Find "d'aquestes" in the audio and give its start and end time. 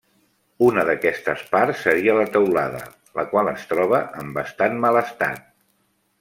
0.87-1.43